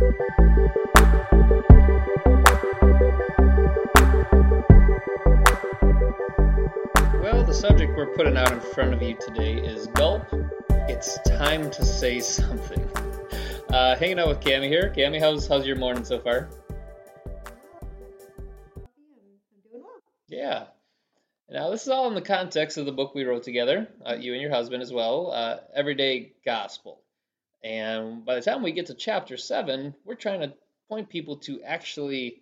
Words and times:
Well, 0.00 0.12
the 7.44 7.52
subject 7.52 7.96
we're 7.96 8.14
putting 8.14 8.36
out 8.36 8.52
in 8.52 8.60
front 8.60 8.94
of 8.94 9.02
you 9.02 9.16
today 9.18 9.54
is 9.54 9.88
gulp. 9.88 10.22
It's 10.70 11.18
time 11.26 11.68
to 11.72 11.84
say 11.84 12.20
something. 12.20 12.88
Uh, 13.70 13.96
hanging 13.96 14.20
out 14.20 14.28
with 14.28 14.38
Cami 14.38 14.68
here. 14.68 14.94
Cami, 14.96 15.18
how's 15.18 15.48
how's 15.48 15.66
your 15.66 15.74
morning 15.74 16.04
so 16.04 16.20
far? 16.20 16.48
Yeah. 20.28 20.66
Now, 21.50 21.70
this 21.70 21.82
is 21.82 21.88
all 21.88 22.06
in 22.06 22.14
the 22.14 22.20
context 22.20 22.78
of 22.78 22.86
the 22.86 22.92
book 22.92 23.16
we 23.16 23.24
wrote 23.24 23.42
together, 23.42 23.88
uh, 24.08 24.14
you 24.14 24.32
and 24.32 24.40
your 24.40 24.52
husband 24.52 24.80
as 24.80 24.92
well, 24.92 25.32
uh, 25.32 25.56
Everyday 25.74 26.34
Gospel. 26.44 27.02
And 27.62 28.24
by 28.24 28.36
the 28.36 28.40
time 28.40 28.62
we 28.62 28.72
get 28.72 28.86
to 28.86 28.94
chapter 28.94 29.36
7, 29.36 29.94
we're 30.04 30.14
trying 30.14 30.40
to 30.40 30.54
point 30.88 31.08
people 31.08 31.36
to 31.38 31.62
actually 31.62 32.40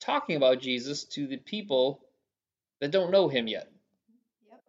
talking 0.00 0.36
about 0.36 0.60
Jesus 0.60 1.04
to 1.04 1.26
the 1.26 1.38
people 1.38 2.00
that 2.80 2.90
don't 2.90 3.10
know 3.10 3.28
him 3.28 3.48
yet. 3.48 3.68
Yep. 4.48 4.60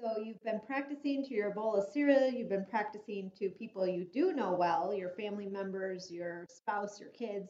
So 0.00 0.22
you've 0.22 0.42
been 0.42 0.60
practicing 0.66 1.24
to 1.24 1.34
your 1.34 1.50
bowl 1.52 1.76
of 1.76 1.84
cereal, 1.92 2.30
you've 2.30 2.48
been 2.48 2.66
practicing 2.70 3.30
to 3.38 3.50
people 3.50 3.86
you 3.86 4.06
do 4.12 4.32
know 4.32 4.52
well, 4.52 4.94
your 4.94 5.10
family 5.10 5.46
members, 5.46 6.10
your 6.10 6.46
spouse, 6.48 7.00
your 7.00 7.10
kids. 7.10 7.48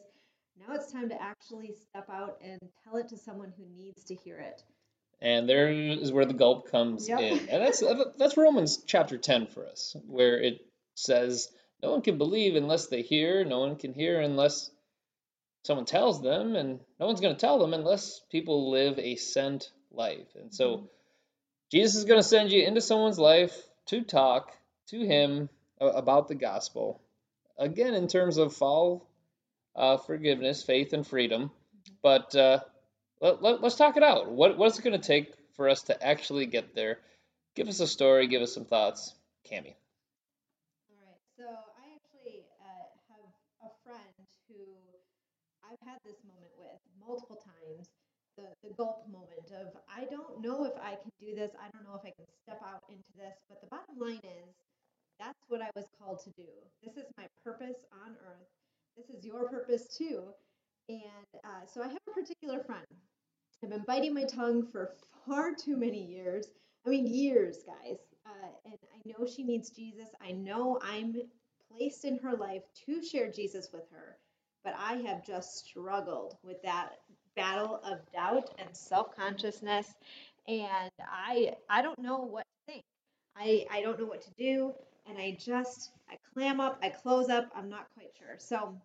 Now 0.59 0.75
it's 0.75 0.91
time 0.91 1.09
to 1.09 1.21
actually 1.21 1.73
step 1.89 2.09
out 2.11 2.37
and 2.43 2.59
tell 2.83 2.97
it 2.97 3.07
to 3.09 3.17
someone 3.17 3.53
who 3.57 3.63
needs 3.75 4.03
to 4.05 4.15
hear 4.15 4.37
it. 4.39 4.61
And 5.21 5.47
there 5.47 5.71
is 5.71 6.11
where 6.11 6.25
the 6.25 6.33
gulp 6.33 6.69
comes 6.71 7.07
Yep. 7.07 7.19
in. 7.19 7.49
And 7.49 7.63
that's 7.63 7.83
that's 8.17 8.37
Romans 8.37 8.83
chapter 8.85 9.17
10 9.17 9.47
for 9.47 9.67
us, 9.67 9.95
where 10.07 10.41
it 10.41 10.65
says 10.95 11.49
no 11.83 11.91
one 11.91 12.01
can 12.01 12.17
believe 12.17 12.55
unless 12.55 12.87
they 12.87 13.01
hear, 13.01 13.43
no 13.43 13.59
one 13.59 13.75
can 13.75 13.93
hear 13.93 14.19
unless 14.19 14.71
someone 15.63 15.85
tells 15.85 16.21
them, 16.21 16.55
and 16.55 16.79
no 16.99 17.05
one's 17.05 17.21
going 17.21 17.35
to 17.35 17.39
tell 17.39 17.59
them 17.59 17.73
unless 17.73 18.19
people 18.31 18.71
live 18.71 18.97
a 18.99 19.15
sent 19.15 19.71
life. 19.91 20.35
And 20.35 20.53
so 20.53 20.77
Mhm. 20.77 20.89
Jesus 21.71 21.95
is 21.95 22.05
going 22.05 22.19
to 22.19 22.27
send 22.27 22.51
you 22.51 22.63
into 22.63 22.81
someone's 22.81 23.19
life 23.19 23.55
to 23.87 24.01
talk 24.03 24.55
to 24.87 24.99
him 24.99 25.49
about 25.79 26.27
the 26.27 26.35
gospel. 26.35 27.01
Again, 27.57 27.93
in 27.93 28.07
terms 28.07 28.37
of 28.37 28.55
fall, 28.55 29.07
uh, 29.75 29.97
forgiveness, 29.97 30.63
faith, 30.63 30.93
and 30.93 31.05
freedom. 31.05 31.51
But 32.01 32.35
uh, 32.35 32.59
let, 33.21 33.41
let, 33.41 33.63
us 33.63 33.75
talk 33.75 33.97
it 33.97 34.03
out. 34.03 34.31
What, 34.31 34.57
what's 34.57 34.79
it 34.79 34.83
going 34.83 34.99
to 34.99 35.07
take 35.07 35.33
for 35.55 35.69
us 35.69 35.83
to 35.83 36.03
actually 36.03 36.45
get 36.45 36.75
there? 36.75 36.99
Give 37.55 37.67
us 37.67 37.79
a 37.79 37.87
story, 37.87 38.27
give 38.27 38.41
us 38.41 38.53
some 38.53 38.65
thoughts. 38.65 39.13
Cami. 39.49 39.75
All 40.89 40.97
right. 41.05 41.21
So 41.37 41.43
I 41.45 41.95
actually 41.95 42.45
uh, 42.61 42.87
have 43.09 43.25
a 43.63 43.71
friend 43.83 44.27
who 44.47 44.55
I've 45.71 45.87
had 45.87 46.03
this 46.03 46.19
moment 46.27 46.51
with 46.59 46.79
multiple 46.99 47.39
times. 47.39 47.87
The, 48.35 48.47
the 48.63 48.73
gulp 48.75 49.07
moment 49.07 49.51
of 49.51 49.75
I 49.87 50.03
don't 50.07 50.41
know 50.41 50.63
if 50.63 50.75
I 50.79 50.95
can 50.95 51.11
do 51.19 51.35
this. 51.35 51.51
I 51.59 51.67
don't 51.71 51.83
know 51.83 51.95
if 51.95 52.03
I 52.03 52.11
can 52.15 52.27
step 52.43 52.59
out 52.63 52.83
into 52.89 53.11
this. 53.15 53.35
But 53.47 53.59
the 53.61 53.67
bottom 53.67 53.95
line 53.99 54.23
is 54.23 54.55
that's 55.19 55.39
what 55.47 55.61
I 55.61 55.69
was 55.75 55.85
called 55.99 56.19
to 56.23 56.31
do. 56.31 56.47
This 56.83 56.95
is 56.95 57.07
my 57.17 57.27
purpose 57.43 57.83
on 58.03 58.15
earth. 58.27 58.47
This 58.97 59.09
is 59.15 59.25
your 59.25 59.47
purpose 59.47 59.87
too. 59.87 60.23
And 60.89 61.27
uh, 61.43 61.63
so 61.67 61.81
I 61.81 61.87
have 61.87 61.99
a 62.07 62.11
particular 62.11 62.59
friend. 62.63 62.85
I've 63.63 63.69
been 63.69 63.83
biting 63.85 64.13
my 64.13 64.23
tongue 64.23 64.65
for 64.65 64.95
far 65.27 65.53
too 65.53 65.77
many 65.77 66.03
years. 66.03 66.47
I 66.85 66.89
mean, 66.89 67.05
years, 67.07 67.59
guys. 67.65 67.97
Uh, 68.25 68.49
and 68.65 68.77
I 68.95 68.99
know 69.05 69.27
she 69.27 69.43
needs 69.43 69.69
Jesus. 69.69 70.09
I 70.21 70.31
know 70.31 70.79
I'm 70.81 71.15
placed 71.69 72.05
in 72.05 72.17
her 72.19 72.35
life 72.35 72.63
to 72.85 73.03
share 73.03 73.31
Jesus 73.31 73.69
with 73.71 73.83
her. 73.91 74.17
But 74.63 74.75
I 74.77 74.95
have 75.07 75.25
just 75.25 75.65
struggled 75.65 76.37
with 76.43 76.61
that 76.63 76.99
battle 77.35 77.81
of 77.83 77.99
doubt 78.11 78.53
and 78.59 78.75
self-consciousness. 78.75 79.93
And 80.47 80.91
I 80.99 81.53
I 81.69 81.81
don't 81.81 81.99
know 81.99 82.19
what 82.19 82.45
to 82.45 82.73
think. 82.73 82.83
I, 83.35 83.65
I 83.71 83.81
don't 83.81 83.99
know 83.99 84.05
what 84.05 84.21
to 84.21 84.31
do. 84.37 84.73
And 85.07 85.17
I 85.17 85.37
just 85.39 85.91
I 86.09 86.17
clam 86.33 86.59
up, 86.59 86.79
I 86.83 86.89
close 86.89 87.29
up, 87.29 87.49
I'm 87.55 87.69
not 87.69 87.87
quite 87.95 88.11
sure. 88.19 88.35
So 88.37 88.75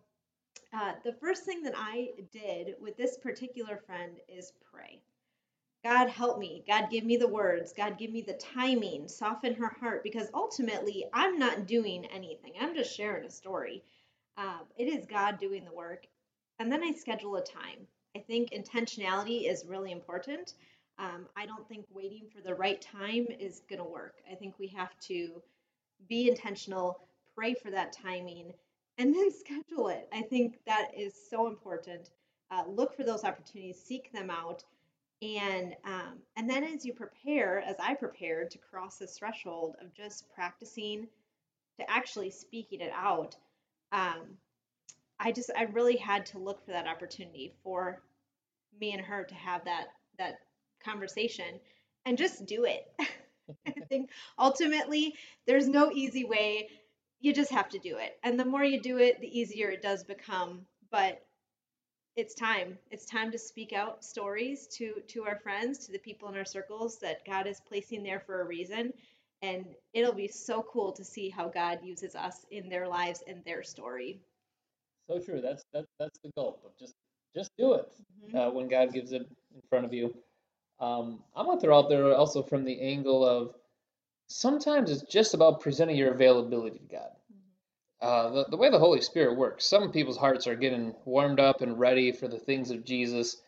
uh, 0.73 0.93
the 1.03 1.13
first 1.13 1.43
thing 1.45 1.63
that 1.63 1.73
I 1.75 2.09
did 2.31 2.75
with 2.81 2.97
this 2.97 3.17
particular 3.17 3.77
friend 3.85 4.17
is 4.27 4.53
pray. 4.71 5.01
God 5.83 6.09
help 6.09 6.39
me. 6.39 6.63
God 6.67 6.89
give 6.89 7.05
me 7.05 7.17
the 7.17 7.27
words. 7.27 7.71
God 7.71 7.97
give 7.97 8.11
me 8.11 8.21
the 8.21 8.33
timing. 8.33 9.07
Soften 9.07 9.53
her 9.53 9.69
heart 9.79 10.03
because 10.03 10.27
ultimately 10.33 11.05
I'm 11.13 11.37
not 11.37 11.67
doing 11.67 12.05
anything. 12.05 12.53
I'm 12.59 12.75
just 12.75 12.95
sharing 12.95 13.25
a 13.25 13.29
story. 13.29 13.83
Um, 14.37 14.61
it 14.77 14.85
is 14.85 15.05
God 15.05 15.39
doing 15.39 15.65
the 15.65 15.73
work. 15.73 16.05
And 16.59 16.71
then 16.71 16.83
I 16.83 16.91
schedule 16.93 17.35
a 17.35 17.43
time. 17.43 17.87
I 18.15 18.19
think 18.19 18.49
intentionality 18.51 19.49
is 19.49 19.65
really 19.67 19.91
important. 19.91 20.53
Um, 20.99 21.27
I 21.35 21.45
don't 21.45 21.67
think 21.67 21.85
waiting 21.91 22.23
for 22.33 22.41
the 22.41 22.55
right 22.55 22.81
time 22.81 23.27
is 23.39 23.61
going 23.69 23.81
to 23.81 23.87
work. 23.87 24.15
I 24.31 24.35
think 24.35 24.55
we 24.57 24.67
have 24.69 24.97
to 25.01 25.41
be 26.09 26.29
intentional, 26.29 27.07
pray 27.35 27.53
for 27.53 27.69
that 27.71 27.93
timing, 27.93 28.53
and 28.97 29.13
then 29.15 29.31
schedule 29.31 29.89
it. 29.89 30.07
I 30.11 30.21
think 30.21 30.59
that 30.65 30.89
is 30.97 31.13
so 31.29 31.47
important. 31.47 32.09
Uh, 32.49 32.63
look 32.67 32.95
for 32.95 33.03
those 33.03 33.23
opportunities, 33.23 33.79
seek 33.79 34.11
them 34.11 34.29
out, 34.29 34.63
and 35.21 35.75
um, 35.83 36.19
and 36.35 36.49
then 36.49 36.63
as 36.63 36.85
you 36.85 36.93
prepare, 36.93 37.59
as 37.59 37.75
I 37.79 37.93
prepared 37.93 38.51
to 38.51 38.57
cross 38.57 38.97
this 38.97 39.17
threshold 39.17 39.75
of 39.81 39.93
just 39.93 40.29
practicing 40.33 41.07
to 41.79 41.89
actually 41.89 42.29
speaking 42.29 42.81
it 42.81 42.91
out, 42.95 43.35
um, 43.97 44.37
I 45.19 45.31
just 45.31 45.49
I 45.57 45.63
really 45.63 45.97
had 45.97 46.25
to 46.27 46.39
look 46.39 46.63
for 46.65 46.71
that 46.71 46.87
opportunity 46.87 47.53
for 47.63 48.01
me 48.79 48.93
and 48.93 49.01
her 49.01 49.23
to 49.23 49.35
have 49.35 49.65
that 49.65 49.87
that 50.19 50.35
conversation 50.83 51.59
and 52.05 52.17
just 52.17 52.45
do 52.45 52.65
it. 52.65 52.85
I 53.67 53.73
think 53.89 54.09
ultimately 54.37 55.15
there's 55.45 55.67
no 55.67 55.91
easy 55.91 56.25
way. 56.25 56.69
You 57.19 57.33
just 57.33 57.51
have 57.51 57.69
to 57.69 57.79
do 57.79 57.97
it. 57.97 58.17
And 58.23 58.39
the 58.39 58.45
more 58.45 58.63
you 58.63 58.81
do 58.81 58.97
it, 58.99 59.19
the 59.21 59.39
easier 59.39 59.69
it 59.69 59.81
does 59.81 60.03
become. 60.03 60.61
But 60.91 61.25
it's 62.15 62.35
time. 62.35 62.77
It's 62.91 63.05
time 63.05 63.31
to 63.31 63.39
speak 63.39 63.73
out 63.73 64.03
stories 64.03 64.67
to 64.77 64.95
to 65.09 65.23
our 65.25 65.37
friends, 65.37 65.85
to 65.85 65.91
the 65.91 65.99
people 65.99 66.29
in 66.29 66.37
our 66.37 66.45
circles 66.45 66.99
that 66.99 67.25
God 67.25 67.47
is 67.47 67.61
placing 67.67 68.03
there 68.03 68.19
for 68.19 68.41
a 68.41 68.45
reason. 68.45 68.93
And 69.41 69.65
it'll 69.93 70.13
be 70.13 70.27
so 70.27 70.63
cool 70.71 70.91
to 70.93 71.03
see 71.03 71.29
how 71.29 71.47
God 71.47 71.79
uses 71.83 72.15
us 72.15 72.45
in 72.51 72.69
their 72.69 72.87
lives 72.87 73.23
and 73.27 73.43
their 73.45 73.63
story. 73.63 74.19
So 75.07 75.19
true. 75.19 75.41
That's 75.41 75.63
that, 75.73 75.85
that's 75.99 76.19
the 76.23 76.31
gulp 76.35 76.63
of 76.65 76.71
just 76.79 76.95
just 77.35 77.51
do 77.57 77.73
it 77.75 77.91
Mhm. 78.25 78.35
uh, 78.35 78.51
when 78.51 78.67
God 78.67 78.93
gives 78.93 79.11
it 79.11 79.21
in 79.53 79.61
front 79.69 79.85
of 79.85 79.93
you. 79.93 80.13
Um, 80.79 81.23
I'm 81.35 81.45
gonna 81.45 81.59
throw 81.61 81.77
out 81.77 81.89
there 81.89 82.13
also 82.15 82.41
from 82.43 82.63
the 82.63 82.79
angle 82.81 83.23
of 83.25 83.55
sometimes 84.27 84.91
it's 84.91 85.03
just 85.03 85.33
about 85.33 85.61
presenting 85.61 85.95
your 85.95 86.13
availability 86.13 86.79
to 86.79 86.85
God. 86.85 87.11
Uh, 88.01 88.29
the, 88.29 88.45
the 88.51 88.57
way 88.57 88.69
the 88.69 88.77
Holy 88.79 89.01
Spirit 89.01 89.37
works, 89.37 89.65
some 89.65 89.91
people's 89.91 90.17
hearts 90.17 90.45
are 90.45 90.55
getting 90.55 90.93
warmed 91.05 91.39
up 91.39 91.61
and 91.61 91.79
ready 91.79 92.11
for 92.11 92.27
the 92.27 92.37
things 92.39 92.69
of 92.69 92.83
Jesus, 92.83 93.41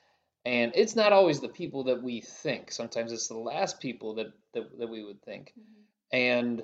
and 0.46 0.72
it's 0.76 0.96
not 0.96 1.14
always 1.14 1.40
the 1.40 1.50
people 1.50 1.84
that 1.84 2.02
we 2.02 2.22
think. 2.22 2.72
Sometimes 2.72 3.12
it's 3.12 3.28
the 3.28 3.38
last 3.38 3.80
people 3.80 4.16
that, 4.16 4.28
that, 4.54 4.80
that 4.80 4.90
we 4.90 5.04
would 5.04 5.22
think. 5.22 5.54
And 6.12 6.64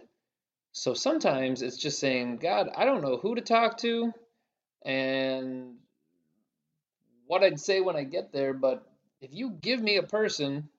so 0.72 0.94
sometimes 0.94 1.62
it's 1.62 1.78
just 1.78 2.00
saying, 2.00 2.38
God, 2.38 2.70
I 2.76 2.86
don't 2.86 3.02
know 3.02 3.18
who 3.18 3.36
to 3.36 3.42
talk 3.42 3.78
to 3.80 4.14
and 4.84 5.76
what 7.28 7.44
I'd 7.44 7.60
say 7.60 7.82
when 7.82 7.96
I 7.96 8.04
get 8.04 8.32
there, 8.32 8.54
but 8.54 8.88
if 9.22 9.34
you 9.34 9.50
give 9.50 9.82
me 9.82 9.98
a 9.98 10.04
person 10.04 10.70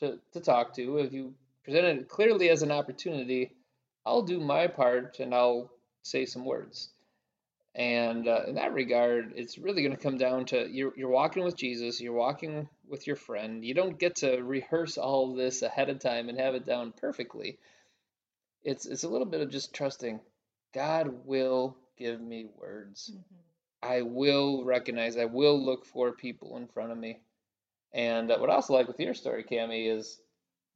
to, 0.00 0.18
to 0.32 0.40
talk 0.40 0.74
to, 0.74 0.98
if 0.98 1.12
you 1.12 1.34
present 1.64 1.86
it 1.86 2.08
clearly 2.08 2.50
as 2.50 2.62
an 2.62 2.70
opportunity, 2.70 3.52
I'll 4.04 4.22
do 4.22 4.40
my 4.40 4.66
part 4.66 5.20
and 5.20 5.34
I'll 5.34 5.70
say 6.02 6.26
some 6.26 6.44
words. 6.44 6.90
And 7.74 8.26
uh, 8.26 8.42
in 8.48 8.56
that 8.56 8.72
regard, 8.72 9.34
it's 9.36 9.56
really 9.56 9.82
going 9.82 9.94
to 9.94 10.02
come 10.02 10.18
down 10.18 10.46
to 10.46 10.68
you're, 10.68 10.92
you're 10.96 11.08
walking 11.10 11.44
with 11.44 11.56
Jesus, 11.56 12.00
you're 12.00 12.12
walking 12.12 12.68
with 12.88 13.06
your 13.06 13.16
friend. 13.16 13.64
You 13.64 13.74
don't 13.74 13.98
get 13.98 14.16
to 14.16 14.42
rehearse 14.42 14.98
all 14.98 15.34
this 15.34 15.62
ahead 15.62 15.88
of 15.88 16.00
time 16.00 16.28
and 16.28 16.38
have 16.38 16.54
it 16.54 16.66
down 16.66 16.92
perfectly. 17.00 17.58
It's, 18.64 18.86
it's 18.86 19.04
a 19.04 19.08
little 19.08 19.26
bit 19.26 19.40
of 19.40 19.50
just 19.50 19.74
trusting 19.74 20.20
God 20.74 21.24
will 21.24 21.76
give 21.96 22.20
me 22.20 22.46
words. 22.58 23.10
Mhm. 23.14 23.22
I 23.82 24.02
will 24.02 24.64
recognize, 24.64 25.16
I 25.16 25.24
will 25.26 25.58
look 25.64 25.84
for 25.86 26.12
people 26.12 26.56
in 26.56 26.66
front 26.68 26.92
of 26.92 26.98
me. 26.98 27.20
And 27.92 28.30
uh, 28.30 28.38
what 28.38 28.50
I 28.50 28.54
also 28.54 28.74
like 28.74 28.88
with 28.88 29.00
your 29.00 29.14
story, 29.14 29.44
Cami, 29.44 29.86
is 29.88 30.20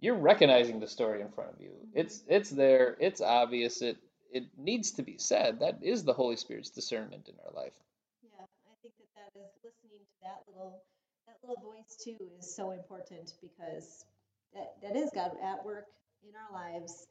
you're 0.00 0.17
recognizing 0.17 0.81
the 0.81 0.88
story 0.88 1.20
in 1.20 1.31
front 1.31 1.52
of 1.55 1.61
you. 1.61 1.73
It's 1.94 2.23
it's 2.29 2.50
there, 2.50 2.96
it's 3.00 3.20
obvious, 3.20 3.82
it 3.82 3.99
it 4.32 4.44
needs 4.56 4.93
to 4.93 5.02
be 5.02 5.19
said. 5.19 5.61
That 5.61 5.82
is 5.82 6.05
the 6.05 6.14
Holy 6.14 6.37
Spirit's 6.37 6.70
discernment 6.70 7.28
in 7.28 7.35
our 7.44 7.52
life. 7.52 7.75
Yeah, 8.23 8.43
I 8.43 8.75
think 8.82 8.94
that 8.99 9.08
that 9.17 9.40
is 9.40 9.52
listening 9.64 10.00
to 10.00 10.17
that 10.23 10.43
little 10.49 10.82
that 11.26 11.37
little 11.43 11.62
voice 11.62 11.96
too 12.02 12.17
is 12.38 12.55
so 12.55 12.70
important 12.73 13.35
because 13.43 14.05
that 14.55 14.75
that 14.82 14.96
is 14.96 15.11
God 15.14 15.32
at 15.43 15.64
work 15.64 15.87
in 16.23 16.32
our 16.37 16.52
lives 16.52 17.06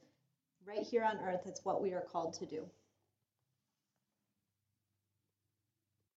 right 0.66 0.84
here 0.84 1.04
on 1.04 1.18
earth. 1.18 1.42
It's 1.46 1.64
what 1.64 1.82
we 1.82 1.92
are 1.92 2.04
called 2.12 2.34
to 2.34 2.46
do. 2.46 2.64